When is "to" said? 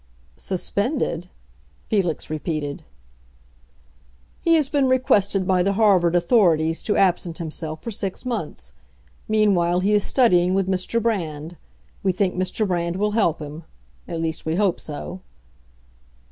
6.81-6.97